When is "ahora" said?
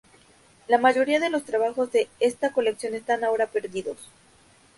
3.23-3.45